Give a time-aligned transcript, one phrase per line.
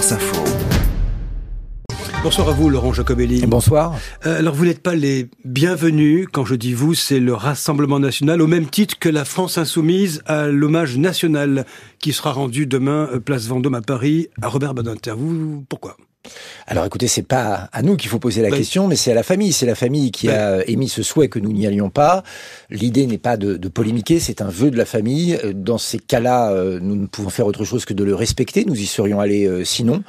[0.00, 0.42] Info.
[2.22, 3.44] Bonsoir à vous, Laurent Jacobelli.
[3.46, 3.94] Bonsoir.
[4.24, 6.26] Euh, alors, vous n'êtes pas les bienvenus.
[6.32, 10.22] Quand je dis vous, c'est le Rassemblement national, au même titre que la France insoumise
[10.24, 11.66] à l'hommage national
[11.98, 15.12] qui sera rendu demain, euh, place Vendôme à Paris, à Robert Badinter.
[15.14, 15.98] Vous, pourquoi?
[16.66, 19.22] Alors écoutez, c'est pas à nous qu'il faut poser la question, mais c'est à la
[19.22, 19.52] famille.
[19.52, 22.22] C'est la famille qui a émis ce souhait que nous n'y allions pas.
[22.68, 25.38] L'idée n'est pas de, de polémiquer, c'est un vœu de la famille.
[25.54, 28.64] Dans ces cas-là, euh, nous ne pouvons faire autre chose que de le respecter.
[28.64, 30.02] Nous y serions allés euh, sinon,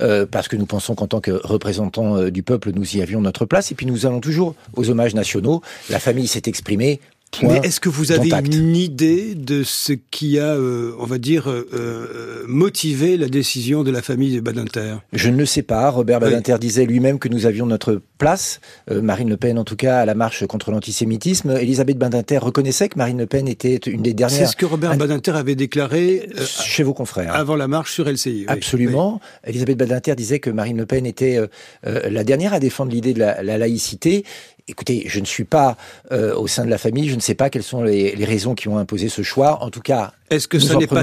[0.00, 3.44] euh, parce que nous pensons qu'en tant que représentants du peuple, nous y avions notre
[3.44, 3.70] place.
[3.70, 5.62] Et puis nous allons toujours aux hommages nationaux.
[5.90, 7.00] La famille s'est exprimée.
[7.42, 11.48] Mais est-ce que vous avez une idée de ce qui a, euh, on va dire,
[11.48, 14.96] euh, euh, motivé la décision de la famille de Badinter?
[15.12, 15.90] Je ne le sais pas.
[15.90, 18.60] Robert Badinter disait lui-même que nous avions notre place,
[18.90, 21.50] Marine Le Pen en tout cas, à la marche contre l'antisémitisme.
[21.50, 24.38] Elisabeth Badinter reconnaissait que Marine Le Pen était une des dernières...
[24.38, 26.28] C'est ce que Robert Badinter avait déclaré...
[26.44, 27.34] chez vos confrères.
[27.34, 28.46] Avant la marche sur LCI.
[28.48, 29.20] Absolument.
[29.44, 31.38] Elisabeth Badinter disait que Marine Le Pen était
[31.84, 34.24] la dernière à défendre l'idée de la, la laïcité
[34.68, 35.76] écoutez, je ne suis pas
[36.12, 38.68] euh, au sein de la famille, je ne sais pas quelles sont les, raisons qui
[38.68, 39.62] ont imposé ce choix.
[39.62, 41.02] En tout cas, est-ce que ça n'est pas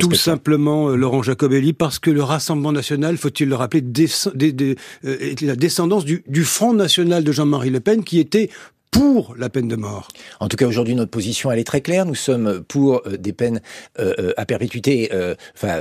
[0.00, 5.40] tout simplement euh, Laurent Jacobelli parce que le Rassemblement national, faut-il le rappeler, euh, est
[5.42, 8.48] la descendance du, du Front national de Jean-Marie Le Pen qui était
[8.92, 10.08] pour la peine de mort.
[10.38, 12.06] En tout cas, aujourd'hui, notre position, elle est très claire.
[12.06, 13.60] Nous sommes pour euh, des peines
[13.98, 15.10] euh, euh, à perpétuité,
[15.56, 15.78] enfin,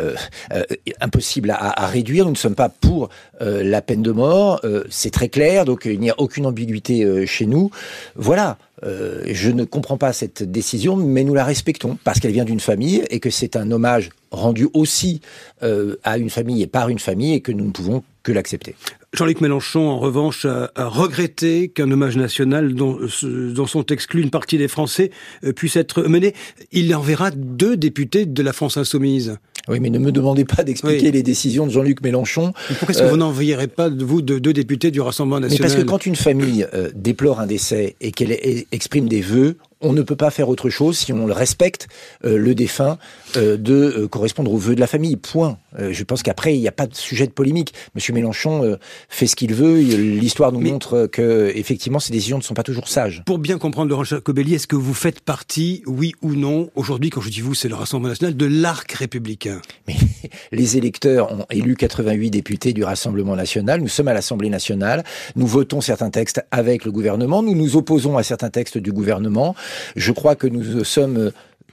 [1.02, 2.26] impossibles à, réduire.
[2.26, 4.62] Nous ne sommes pas pour la peine de mort.
[4.90, 7.70] C'est très clair, donc il n'y a aucune ambiguïté chez nous.
[8.16, 8.58] Voilà.
[8.82, 13.04] je ne comprends pas cette décision, mais nous la respectons parce qu'elle vient d'une famille
[13.10, 15.22] et que c'est un hommage rendu aussi
[15.62, 18.76] à une famille et par une famille et que nous ne pouvons que l'accepter.
[19.14, 24.58] Jean-Luc Mélenchon, en revanche, a, regretté qu'un hommage national dont, dont, sont exclus une partie
[24.58, 25.12] des Français
[25.44, 26.34] euh, puisse être mené.
[26.72, 29.38] Il enverra deux députés de la France insoumise.
[29.68, 32.54] Oui, mais ne me demandez pas d'expliquer les décisions de Jean-Luc Mélenchon.
[32.80, 35.68] pourquoi est-ce que vous euh, n'enverrez pas, vous, de deux députés du Rassemblement national mais
[35.68, 38.32] Parce que quand une famille euh, déplore un décès et qu'elle
[38.72, 41.88] exprime des vœux, on ne peut pas faire autre chose si on le respecte,
[42.24, 42.98] euh, le défunt,
[43.36, 45.16] euh, de euh, correspondre aux vœux de la famille.
[45.18, 45.58] Point.
[45.78, 47.74] Je pense qu'après, il n'y a pas de sujet de polémique.
[47.96, 48.78] Monsieur Mélenchon
[49.10, 49.80] fait ce qu'il veut.
[49.80, 53.24] L'histoire nous montre que, effectivement, ces décisions ne sont pas toujours sages.
[53.26, 57.22] Pour bien comprendre, Laurent Jacobelli, est-ce que vous faites partie, oui ou non, aujourd'hui, quand
[57.22, 59.62] je dis vous, c'est le Rassemblement national, de l'arc républicain?
[59.88, 59.96] Mais
[60.52, 63.82] les électeurs ont élu 88 députés du Rassemblement national.
[63.82, 65.04] Nous sommes à l'Assemblée nationale.
[65.36, 67.44] Nous votons certains textes avec le gouvernement.
[67.44, 69.56] Nous nous opposons à certains textes du gouvernement.
[69.96, 71.32] Je crois que nous sommes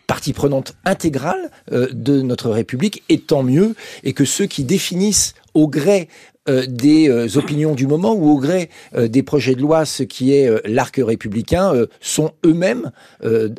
[0.09, 5.35] partie prenante intégrale euh, de notre République, et tant mieux, et que ceux qui définissent
[5.55, 6.09] au gré
[6.49, 10.03] euh, des euh, opinions du moment ou au gré euh, des projets de loi, ce
[10.03, 12.91] qui est l'arc républicain, sont eux-mêmes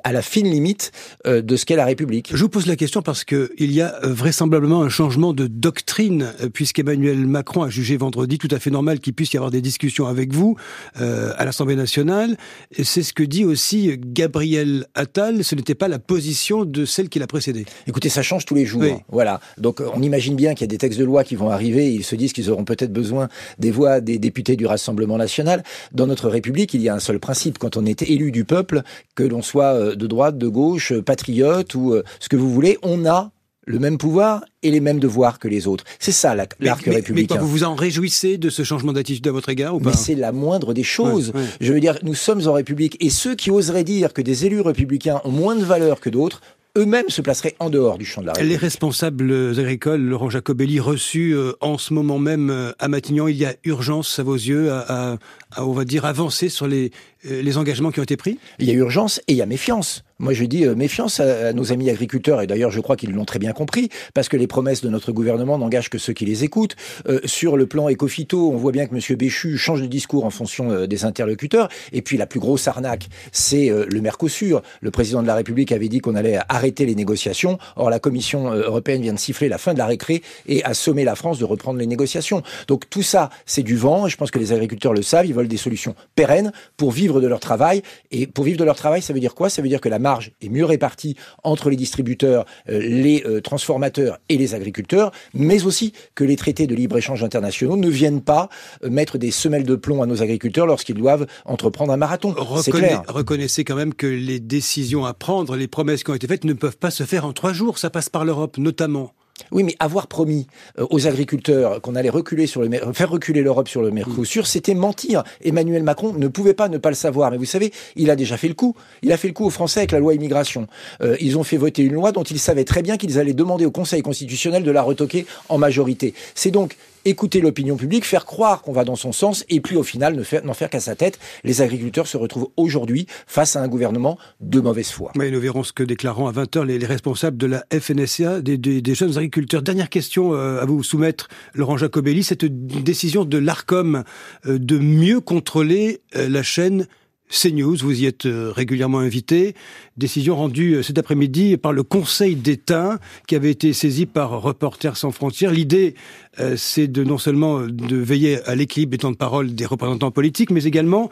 [0.04, 0.92] à la fine limite
[1.26, 2.32] de ce qu'est la République.
[2.34, 6.34] Je vous pose la question parce que il y a vraisemblablement un changement de doctrine,
[6.54, 10.08] puisqu'Emmanuel Macron a jugé vendredi tout à fait normal qu'il puisse y avoir des discussions
[10.08, 10.56] avec vous
[10.96, 12.38] à l'Assemblée nationale.
[12.76, 15.44] Et c'est ce que dit aussi Gabriel Attal.
[15.44, 17.66] Ce n'était pas la position de celle qui l'a précédée.
[17.88, 19.02] Écoutez, ça change tous les jours.
[19.10, 19.40] Voilà.
[19.58, 21.94] Donc on imagine bien qu'il y a des textes de loi qui vont arriver.
[21.94, 25.64] Ils se disent qu'ils auront peut peut-être besoin des voix des députés du Rassemblement national.
[25.92, 27.58] Dans notre République, il y a un seul principe.
[27.58, 28.84] Quand on est élu du peuple,
[29.16, 32.52] que l'on soit euh, de droite, de gauche, euh, patriote ou euh, ce que vous
[32.52, 33.32] voulez, on a
[33.66, 35.84] le même pouvoir et les mêmes devoirs que les autres.
[36.00, 37.36] C'est ça l'arc républicain.
[37.36, 39.96] Mais vous vous en réjouissez de ce changement d'attitude à votre égard ou pas Mais
[39.96, 41.34] c'est la moindre des choses.
[41.62, 44.62] Je veux dire, nous sommes en République et ceux qui oseraient dire que des élus
[44.62, 46.42] républicains ont moins de valeur que d'autres
[46.80, 48.52] eux-mêmes se placeraient en dehors du champ de la République.
[48.54, 53.36] Les responsables agricoles, Laurent Jacobelli, reçus euh, en ce moment même euh, à Matignon, il
[53.36, 55.18] y a urgence, à vos yeux, à,
[55.58, 56.92] on va dire, avancer sur les,
[57.24, 58.40] les engagements qui ont été pris?
[58.60, 60.04] Il y a urgence et il y a méfiance.
[60.22, 63.40] Moi, je dis méfiance à, nos amis agriculteurs, et d'ailleurs, je crois qu'ils l'ont très
[63.40, 66.76] bien compris, parce que les promesses de notre gouvernement n'engagent que ceux qui les écoutent.
[67.24, 69.18] sur le plan écophyto, on voit bien que M.
[69.18, 71.70] Béchu change de discours en fonction des interlocuteurs.
[71.94, 74.62] Et puis, la plus grosse arnaque, c'est le Mercosur.
[74.82, 77.58] Le président de la République avait dit qu'on allait arrêter les négociations.
[77.76, 80.74] Or, la Commission euh, européenne vient de siffler la fin de la récré et a
[80.74, 82.44] sommé la France de reprendre les négociations.
[82.68, 84.08] Donc tout ça, c'est du vent.
[84.08, 85.26] Et je pense que les agriculteurs le savent.
[85.26, 87.82] Ils veulent des solutions pérennes pour vivre de leur travail.
[88.12, 89.50] Et pour vivre de leur travail, ça veut dire quoi?
[89.50, 93.42] Ça veut dire que la marge est mieux répartie entre les distributeurs, euh, les euh,
[93.42, 98.50] transformateurs et les agriculteurs, mais aussi que les traités de libre-échange internationaux ne viennent pas
[98.84, 102.36] mettre des semelles de plomb à nos agriculteurs lorsqu'ils doivent entreprendre un marathon.
[102.62, 103.04] C'est clair.
[103.08, 106.54] Reconnaissez quand même que les décisions à prendre, les promesses qui ont été faites ne
[106.54, 107.78] peuvent pas se faire en trois jours.
[107.78, 109.14] Ça passe par l'Europe, notamment.
[109.52, 110.48] Oui, mais avoir promis
[110.78, 114.74] euh, aux agriculteurs qu'on allait reculer sur le, faire reculer l'Europe sur le Mercosur, c'était
[114.74, 115.24] mentir.
[115.44, 117.32] Emmanuel Macron ne pouvait pas ne pas le savoir.
[117.32, 118.76] Mais vous savez, il a déjà fait le coup.
[119.02, 120.68] Il a fait le coup aux Français avec la loi immigration.
[121.02, 123.66] Euh, ils ont fait voter une loi dont ils savaient très bien qu'ils allaient demander
[123.66, 126.14] au Conseil constitutionnel de la retoquer en majorité.
[126.36, 129.84] C'est donc écouter l'opinion publique, faire croire qu'on va dans son sens, et puis au
[129.84, 131.20] final n'en faire, qu'à sa tête.
[131.44, 135.12] Les agriculteurs se retrouvent aujourd'hui face à un gouvernement de mauvaise foi.
[135.16, 139.18] Oui, nous verrons ce que déclareront à 20h les, responsables de la FNSA, des, jeunes
[139.18, 139.62] agriculteurs.
[139.62, 144.04] Dernière question euh, à vous soumettre, Laurent Jacobelli, cette décision de l'ARCOM
[144.46, 146.88] euh, de mieux contrôler euh, la chaîne
[147.30, 149.56] CNews, vous y êtes régulièrement invité.
[149.98, 155.12] Décision rendue cet après-midi par le Conseil d'État qui avait été saisi par Reporters sans
[155.12, 155.52] frontières.
[155.52, 155.96] L'idée
[156.40, 160.12] euh, c'est de non seulement de veiller à l'équilibre des temps de parole des représentants
[160.12, 161.10] politiques, mais également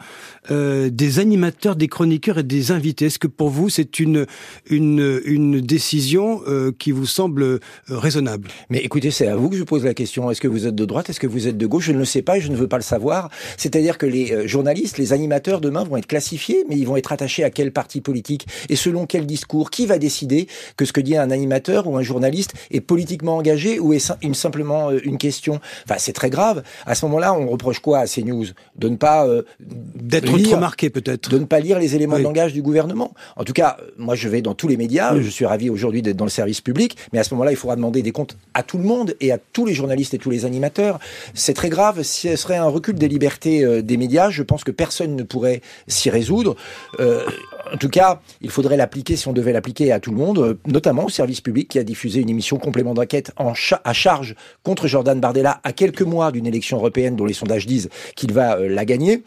[0.50, 3.06] euh, des animateurs, des chroniqueurs et des invités.
[3.06, 4.26] Est-ce que pour vous, c'est une,
[4.70, 8.48] une, une décision euh, qui vous semble raisonnable?
[8.70, 10.30] Mais écoutez, c'est à vous que je pose la question.
[10.30, 11.10] Est-ce que vous êtes de droite?
[11.10, 11.86] Est-ce que vous êtes de gauche?
[11.86, 13.30] Je ne le sais pas et je ne veux pas le savoir.
[13.56, 17.44] C'est-à-dire que les journalistes, les animateurs demain vont être classifiés, mais ils vont être attachés
[17.44, 21.16] à quel parti politique et selon quel discours Qui va décider que ce que dit
[21.16, 25.60] un animateur ou un journaliste est politiquement engagé ou est une, simplement une question?
[25.84, 26.62] Enfin, c'est très grave.
[26.86, 28.46] À ce moment-là, on reproche quoi à CNews
[28.76, 32.22] De ne pas euh, d'être trop marqué peut-être, de ne pas lire les éléments de
[32.22, 33.12] langage du gouvernement.
[33.36, 35.18] En tout cas, moi, je vais dans tous les médias.
[35.20, 37.76] Je suis ravi aujourd'hui d'être dans le service public, mais à ce moment-là, il faudra
[37.76, 40.44] demander des comptes à tout le monde et à tous les journalistes et tous les
[40.44, 40.98] animateurs.
[41.34, 42.02] C'est très grave.
[42.02, 45.22] Si ce serait un recul des libertés euh, des médias, je pense que personne ne
[45.22, 45.60] pourrait
[45.98, 46.56] s'y résoudre.
[47.00, 47.24] Euh,
[47.72, 50.54] en tout cas, il faudrait l'appliquer si on devait l'appliquer à tout le monde, euh,
[50.66, 53.52] notamment au service public qui a diffusé une émission complément d'enquête en
[53.84, 57.90] à charge contre Jordan Bardella à quelques mois d'une élection européenne dont les sondages disent
[58.16, 59.22] qu'il va euh, la gagner.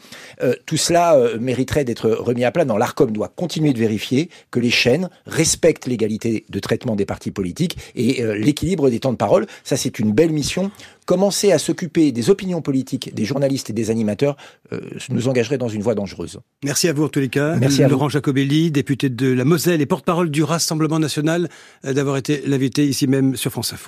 [0.66, 2.66] Tout cela mériterait d'être remis à plat.
[2.66, 7.32] Dans l'Arcom doit continuer de vérifier que les chaînes respectent l'égalité de traitement des partis
[7.32, 9.46] politiques et l'équilibre des temps de parole.
[9.64, 10.72] Ça, c'est une belle mission
[11.12, 14.38] commencer à s'occuper des opinions politiques des journalistes et des animateurs
[14.72, 14.80] euh,
[15.10, 16.40] nous engagerait dans une voie dangereuse.
[16.64, 17.58] Merci à vous en tous les cas.
[17.58, 21.50] Merci à Laurent Jacobelli, député de la Moselle et porte-parole du Rassemblement national,
[21.84, 23.80] euh, d'avoir été l'invité ici même sur France Info.